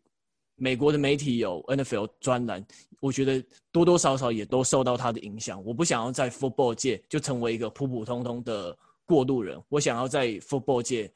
[0.58, 2.66] 美国的媒体有 NFL 专栏，
[3.00, 5.64] 我觉得多多少少也都受到他的影响。
[5.64, 11.12] 我不想要在 football 界就成为一个普普通通的过路人，我想要在 football 界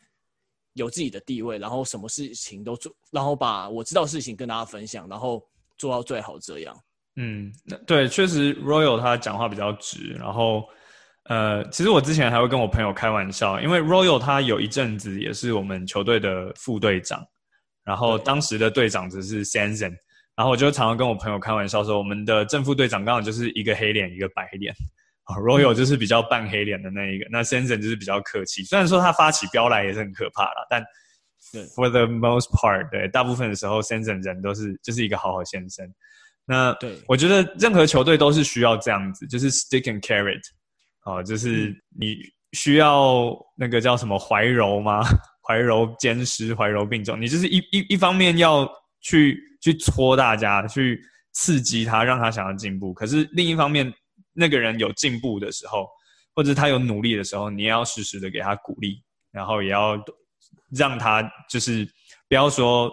[0.73, 5.43] 有自己的地位，然后什么事情都做，然后把我知道事情跟大家分享，然后
[5.75, 6.77] 做到最好这样。
[7.15, 7.51] 嗯，
[7.87, 10.63] 对，确实 Royal 他讲话比较直，然后
[11.23, 17.25] 呃，其实我之前还会跟我朋友开玩笑，因为 Royal 他有一阵子也是我们球队的副队长。
[17.91, 19.91] 然后当时的队长则是 Sanson，
[20.33, 24.73] 然后我就常常跟我朋友开玩笑说，我们的正副队长刚好就是一个黑脸一个白脸，
[25.23, 28.63] 啊，Royal 就是比较半黑脸的那一个，那 Sanson 就是比较客气。
[28.63, 30.81] 虽然说他发起飙来也是很可怕啦，但
[31.75, 35.85] for the most part，对，大部分的时候 Sanson 人都是就是一个好好先生。
[36.45, 40.39] 那对我觉得任何球队都是需要这样子，就是 stick and carrot，
[41.03, 42.15] 哦，就是你
[42.53, 45.01] 需要那个叫什么怀柔吗？
[45.41, 47.19] 怀柔兼施，怀柔并重。
[47.19, 48.69] 你就是一一一方面要
[49.01, 51.01] 去去戳大家，去
[51.31, 52.93] 刺激他，让他想要进步。
[52.93, 53.91] 可是另一方面，
[54.33, 55.87] 那个人有进步的时候，
[56.35, 59.01] 或者他有努力的时候，你也要适时的给他鼓励，
[59.31, 59.97] 然后也要
[60.69, 61.83] 让他就是
[62.29, 62.91] 不要说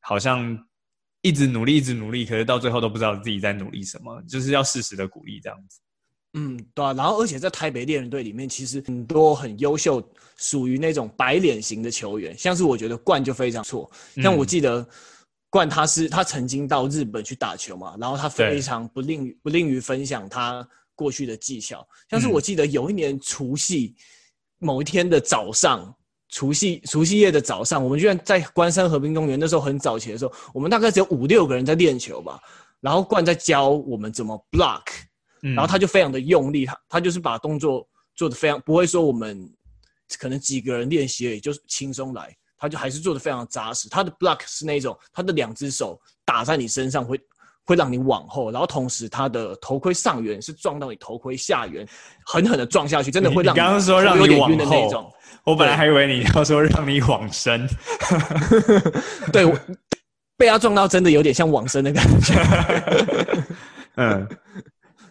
[0.00, 0.58] 好像
[1.20, 5.81] 一直努力，一直努力，可是到最后都不知道自己在努力什么，就是要适时的鼓励这样子。
[6.34, 10.02] 嗯，对啊，然后而且在台北猎人队里面，其实很多很优秀，
[10.36, 13.90] 属于那种白脸型的球员，像是我觉得冠就非常错。
[14.16, 14.86] 像我记得
[15.50, 21.86] 冠他是他曾经到日本去打球嘛，然后他非常不吝于不吝于分享他过去的技巧。
[22.08, 23.94] 像是我记得有一年除夕
[24.58, 25.94] 某一天的早上，
[26.30, 32.40] 除夕除夕夜的早上，我们居然在关山河滨公园，那时候很早起的时候，我们大概只有五六个人在练球吧，
[32.80, 34.80] 然后冠在教我们怎么 block。
[35.42, 39.50] 然后他就非常的用力，他他就是把动作做的非常不会说我们
[40.18, 43.88] 可能几个人练习也，就是轻松来，他就还是做的非常扎实。
[43.88, 47.20] 他的 block 是那种，他的两只手打在你身上会
[47.64, 51.84] 会让你往后，然后同时他的头盔上缘是撞到你头盔下缘，
[52.24, 55.12] 狠狠的撞下去，真的会让你，你刚刚说让你往后，
[55.44, 57.66] 我本来还以为你要说让你往生，
[59.32, 59.44] 对，
[60.36, 62.34] 被他撞到真的有点像往生的感觉，
[63.96, 64.28] 嗯。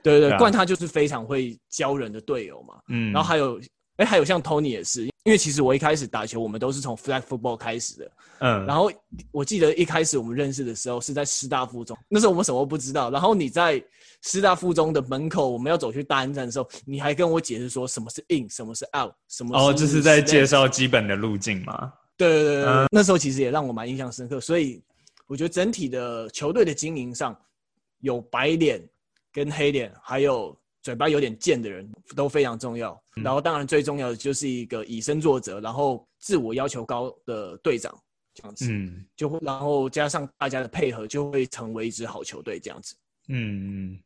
[0.04, 2.76] 对对对，冠他就是非常会教人的队友嘛。
[2.90, 3.60] 嗯，然后还有，
[3.98, 8.12] 哎，还有像 Tony 也是，因为其实我一开始打球，我们都是从 Flag Football 开始的。
[8.40, 8.92] 嗯，然后
[9.32, 13.12] 我记得一开始我们认识的时候是在师大附中，那时候我们什么都不知道。
[13.12, 13.84] 然后你在
[14.24, 21.94] 师大附中的门口，我们要走去大安站的时候，你还跟我解释说什么是 in，什么是 out，什么是哦，就是在介绍基本的路径嘛。
[22.18, 24.40] 对对对对，嗯，那时候其实也让我蛮印象深刻。
[24.40, 24.82] 所以
[25.28, 27.40] 我觉得整体的球队的经营上
[28.00, 28.82] 有白脸。
[29.32, 37.96] 跟黑脸还有嘴巴有点贱的人都非常重要，嗯、然后当然最重要的就是一个以身作则，然后自我要求高的队长
[38.34, 42.96] 这样子，嗯，就会然后加上大家的配合，就会成为一支好球队这样子。
[43.28, 44.00] 嗯嗯，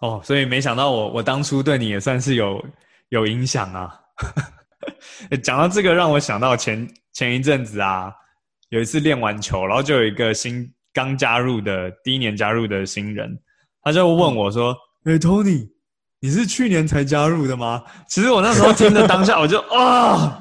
[0.00, 2.64] 哦，所以没想到我我当初对你也算是有
[3.10, 4.00] 有影响啊。
[5.42, 8.12] 讲到这个，让我想到前前一阵子啊，
[8.70, 13.38] 有一次练完球，然后就有一个新刚加入的第一年加入的新人。
[13.82, 14.72] 他就问我说
[15.04, 15.68] ：“哎、嗯欸，Tony，
[16.20, 20.40] 你是去年才加入的吗？”其实我那时候听的当下，我就啊，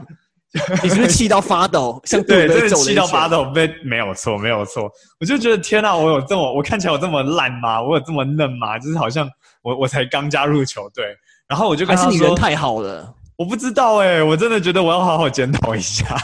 [0.83, 1.99] 你是不是气到发抖？
[2.05, 4.89] 像对，真的气到发抖，被没有错，没有错。
[5.19, 7.81] 我就觉得天哪，我有这么，我看起来有这么烂吗？
[7.81, 8.77] 我有这么嫩吗？
[8.79, 9.27] 就是好像
[9.63, 11.05] 我我才刚加入球队，
[11.47, 16.15] 然后我就跟他说：“还是你人太好了。”我不知道哎、欸，我真的觉得我要好好检讨一下。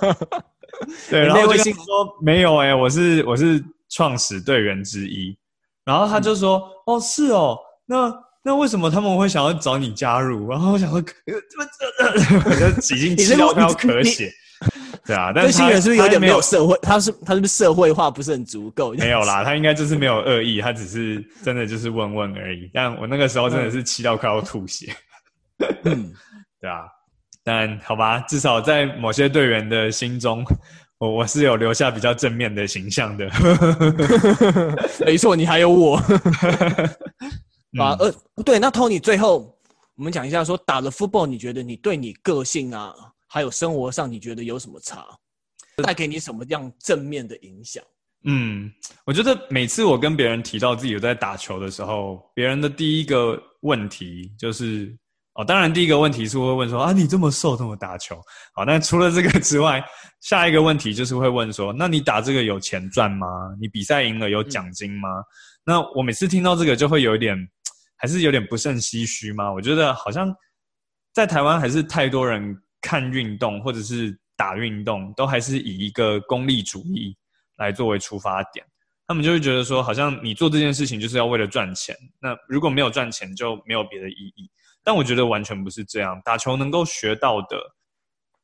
[1.08, 5.34] 对，然后我就说：“没有哎、欸，我是我是创始队员之一。”
[5.84, 8.12] 然后他就说：“嗯、哦，是哦，那
[8.42, 10.98] 那为什么他们会想要找你加入？”然后我想说
[12.44, 14.30] ：“我就已经气到要咳血。”
[15.06, 16.78] 对啊，但是新人是不是有点没有社会？
[16.82, 18.92] 他是他是不是社会化不是很足够？
[18.92, 22.70] 没有啦， 他应该就是没有恶意，他只是真的就是问问而已。
[22.72, 24.94] 但我那个时候真的是气到快要吐血。
[25.84, 26.12] 嗯，
[26.60, 26.82] 对啊，
[27.42, 30.44] 但好吧，至少在某些队员的心中。
[31.00, 33.26] 我我是有留下比较正面的形象的，
[35.04, 35.96] 没错，你还有我，
[37.80, 39.58] 啊呃对，那 Tony 最后
[39.96, 42.94] 我们讲一下说打了 football，你觉得你对你个性啊，
[43.26, 45.06] 还有生活上你觉得有什么差，
[45.82, 47.82] 带给你什么样正面的影响？
[48.24, 48.70] 嗯，
[49.06, 54.94] 我觉得每次我跟别人提到自己有在打球的时候，别人的第一个问题就是
[55.34, 58.20] 哦，当然第一个问题是会问说啊，你这么瘦，怎么打球？
[58.54, 59.82] 好，那除了这个之外，
[60.20, 63.26] 下一个问题就是会问说，那你打这个有钱赚吗？
[63.60, 65.08] 你比赛赢了有奖金吗？
[65.64, 67.36] 那我每次听到这个就会有一点，
[67.96, 69.52] 还是有点不胜唏嘘吗？
[69.52, 70.34] 我觉得好像
[71.12, 77.16] 在台湾还是太多人看运动或者是打运动，都还是以一个功利主义。
[77.60, 78.64] 来作为出发点，
[79.06, 81.94] 他们就会觉得说，好像你做这件事情就是要为了赚钱。
[82.18, 84.50] 那如果没有赚钱，就没有别的意义。
[84.82, 86.20] 但我觉得完全不是这样。
[86.24, 87.56] 打球能够学到的，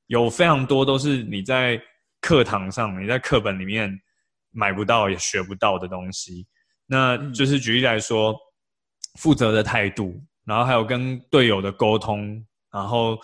[0.07, 1.81] 有非常多都是你在
[2.21, 3.91] 课堂上、你在课本里面
[4.51, 6.47] 买不到也学不到的东西。
[6.87, 8.37] 那就是举例来说，
[9.19, 13.19] 负责的态度，然后还有跟队友的沟通，然后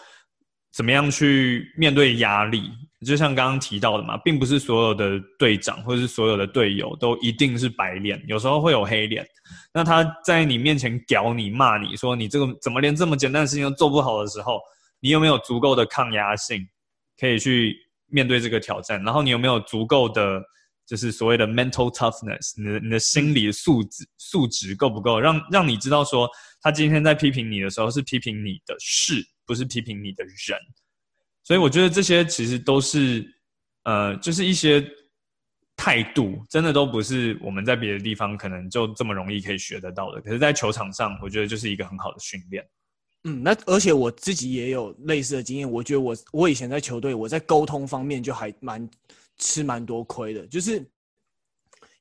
[0.72, 2.70] 怎么样去面对压力。
[3.04, 9.26] 就像刚刚提到的嘛，并不是所有的队长或者是所有的队友都一定是白脸，有时候会有黑脸。
[9.74, 14.60] 那他在你面前屌你、骂你说你这个怎么连这么简单的事情都做不好的时候，
[15.00, 16.66] 你有没有足够的抗压性，
[17.18, 17.76] 可以去
[18.06, 19.02] 面对这个挑战？
[19.02, 20.40] 然后你有没有足够的，
[20.86, 26.30] 就是所谓的 mental toughness，你的你的心理素质素质够不够，让让你知道说，
[26.60, 30.58] 他今天在批评你的时候是批评你的事，不是批评你的人。
[31.44, 33.26] 所以我觉得这些其实都是，
[33.84, 34.84] 呃，就是一些
[35.76, 40.20] 态度，真的都不是我们在别的地方可能就这么容易可以学得到的。
[40.20, 42.64] 可是，在球场上，我觉得就是一个很好的训练。
[43.24, 45.70] 嗯，那而且我自己也有类似的经验。
[45.70, 48.88] 我觉得我我以前在球队，我在沟通方面就还蛮
[49.38, 50.46] 吃蛮多亏的。
[50.48, 50.84] 就是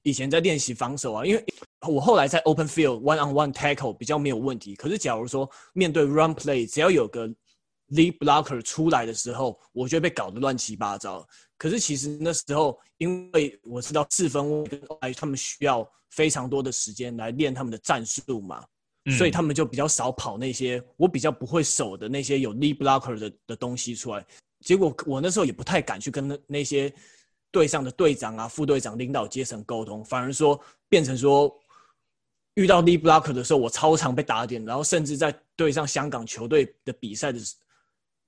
[0.01, 1.45] 以前在练习防守啊，因为
[1.87, 4.75] 我后来在 open field one on one tackle 比较没有问题。
[4.75, 7.31] 可是假如说面对 run play，只要有个
[7.91, 11.27] lead blocker 出来的时候，我就被搞得乱七八糟。
[11.57, 18.65] 可是其实那时候，因为我知道四分卫跟他们需要非常多的时间来练他们的战术嘛，
[19.05, 24.25] 嗯、所以他们就比较少跑那些我比较不会守的那些有 lead blocker 的的东西出来。
[24.61, 26.91] 结果我那时候也不太敢去跟那那些
[27.51, 31.53] 队上的队长啊、副队长、领导阶层沟通，反而说变成说
[32.55, 37.60] 遇到 lead blocker 的时候，我超常被打点，然后甚至在对上香港球队的比赛的时候。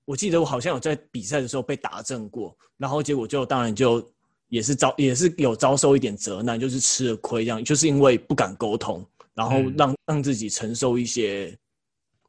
[0.05, 4.05] 我记得我好像有在比赛的时候被打正过，然后结果就当然就
[4.49, 11.57] 也是遭也是有遭受一点责难，就是吃了亏这样，就是因为不敢沟通，然后让、嗯、让自己承受一些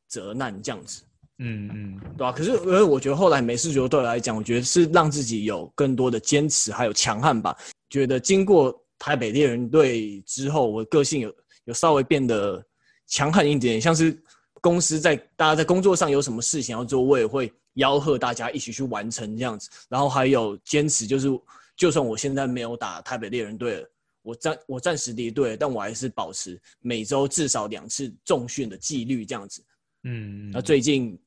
[0.07, 1.03] 责难这样子。
[1.39, 2.33] 嗯嗯，对吧、啊？
[2.33, 7.57] 可是因为我觉得后来美式足球对我来讲，我觉得是让自己有更多的坚持还有强悍吧。
[7.91, 12.65] 觉得经过台北猎人队之后，我个性有有稍微变得
[13.09, 14.17] 强悍一点，像是
[14.61, 17.53] 公司在大家在工作上有什么事情要做，我也会。
[17.75, 21.29] 吆喝大家一起去完成这样子，然后还有坚持，就是
[21.77, 23.91] 就算我现在没有打台北猎人队了，
[24.23, 29.61] 我暂我暂时离队，但我还是保持每周至少两次重训的纪律这样子。
[30.05, 31.19] 嗯，那最近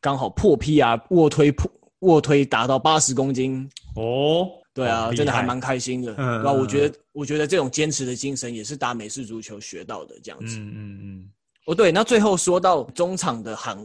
[0.00, 6.14] 刚好破 P 啊卧推破卧推达到八十公斤哦，对啊，真的还蛮开心的。
[6.16, 10.58] 嗯，然后我觉得我觉得这种坚持的精神也是打美式足球学到的这样子。
[10.58, 11.30] 嗯嗯嗯。
[11.64, 13.76] 哦对，那最后说到中场的喊。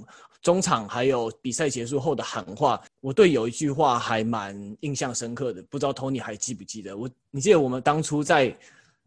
[0.42, 6.98] 中场还有比赛结束后的喊话，我对有一句话还蛮印象深刻的，不知道 Tony 还记不记得？
[6.98, 8.56] 我你记得我们当初在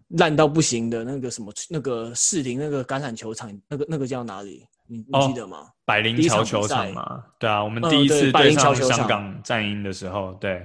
[0.08, 4.64] 烂到不行的那个什么那个士林那个橄榄球场，那个那个叫哪里？
[4.86, 5.70] 你你记得吗？
[5.84, 7.24] 百灵桥球场嘛？
[7.38, 10.64] 对啊，我们第一次对上香港战鹰的时候，对，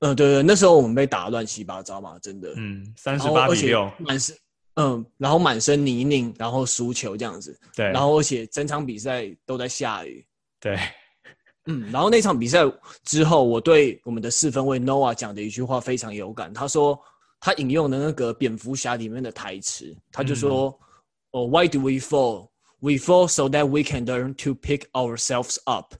[0.00, 4.36] 嗯，对对，那时候我们被打乱七八糟嘛，真的，嗯，三十八比六，满是。
[4.80, 7.58] 嗯，然后满身泥泞，然后输球这样子。
[7.74, 10.24] 对，然后而且整场比赛都在下雨。
[10.60, 10.78] 对，
[11.66, 12.60] 嗯，然后那场比赛
[13.02, 16.54] 之后，我对我们的四分卫 Noah 讲的一句话非常有感。
[16.54, 16.96] 他说
[17.40, 20.78] 他引用的那个蝙蝠侠里面的台词，他就说：“哦、
[21.32, 22.48] 嗯 oh,，Why do we fall?
[22.78, 25.92] We fall so that we can learn to pick ourselves up。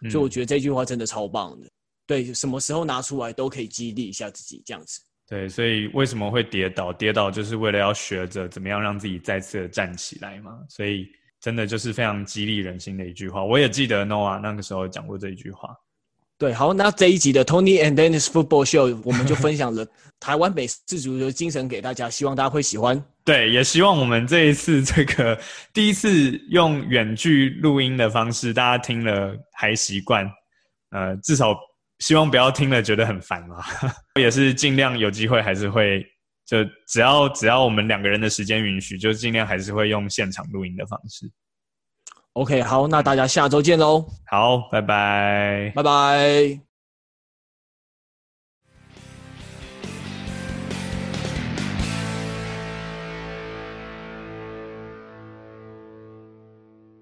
[0.00, 1.68] 嗯”所以我觉得这句话真的超棒的。
[2.08, 5.00] 对，什么时候拿出来都可以激励一下自己，这样子。
[5.28, 6.92] 对，所以为什么会跌倒？
[6.92, 10.52] 跌倒就是为了要学着怎么样让自己再次的站起来嘛。
[10.68, 11.04] 所以
[11.40, 13.44] 真的就是非常激励人心的一句话。
[13.44, 15.74] 我也记得 Noah 那个时候讲过这一句话。
[16.38, 19.84] 对，好，那这一集的 Tony and Dennis Football Show 我们就分享了
[20.20, 23.02] 台湾美式足球的精神给大家，希望大家会喜欢。
[23.24, 25.36] 对，也希望我们这一次这个
[25.72, 30.24] 第一次用远距录音的方式，大家听了还习惯。
[30.90, 31.58] 呃，至少。
[32.00, 33.62] 希望不要听了觉得很烦嘛，
[34.20, 36.04] 也是尽量有机会还是会，
[36.44, 41.30] 就只要只要我们两个人的时间允许，就尽量还是会用现场录音的方式。
[42.34, 44.06] OK，好，那大家下周见喽。
[44.30, 46.75] 好，拜拜，拜拜。